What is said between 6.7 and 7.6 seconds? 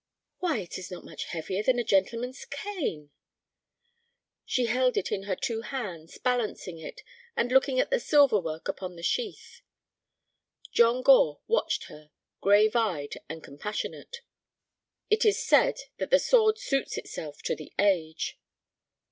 it, and